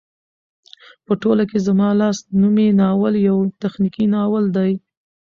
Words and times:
په 1.05 1.13
ټوله 1.21 1.43
کې 1.49 1.57
زما 1.67 1.89
لاس 2.01 2.17
نومی 2.41 2.67
ناول 2.79 3.13
يو 3.27 3.37
تخنيکي 3.61 4.05
ناول 4.15 4.45
دى 4.57 4.71